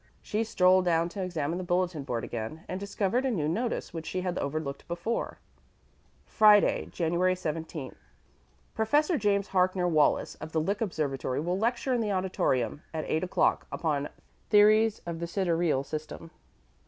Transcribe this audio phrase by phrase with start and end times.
[0.23, 4.07] She strolled down to examine the bulletin board again, and discovered a new notice which
[4.07, 5.37] she had overlooked before:
[6.25, 7.95] Friday, January 17.
[8.73, 13.23] Professor James Harkner Wallis of the Lick Observatory will lecture in the auditorium, at eight
[13.23, 14.09] o'clock, upon
[14.49, 16.31] "Theories of the Sidereal System."